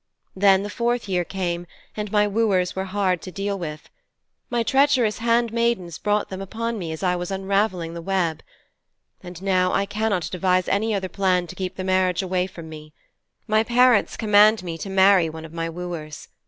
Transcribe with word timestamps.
Then 0.35 0.63
the 0.63 0.69
fourth 0.71 1.07
year 1.07 1.23
came, 1.23 1.67
and 1.95 2.11
my 2.11 2.25
wooers 2.27 2.75
were 2.75 2.85
hard 2.85 3.21
to 3.21 3.31
deal 3.31 3.59
with. 3.59 3.87
My 4.49 4.63
treacherous 4.63 5.19
handmaidens 5.19 5.99
brought 5.99 6.29
them 6.29 6.41
upon 6.41 6.79
me 6.79 6.91
as 6.91 7.03
I 7.03 7.15
was 7.15 7.29
unravelling 7.29 7.93
the 7.93 8.01
web. 8.01 8.41
And 9.21 9.39
now 9.43 9.71
I 9.73 9.85
cannot 9.85 10.23
devise 10.31 10.67
any 10.67 10.95
other 10.95 11.07
plan 11.07 11.45
to 11.45 11.55
keep 11.55 11.75
the 11.75 11.83
marriage 11.83 12.23
away 12.23 12.47
from 12.47 12.67
me. 12.67 12.93
My 13.45 13.61
parents 13.61 14.17
command 14.17 14.63
me 14.63 14.75
to 14.79 14.89
marry 14.89 15.29
one 15.29 15.45
of 15.45 15.53
my 15.53 15.69
wooers. 15.69 16.29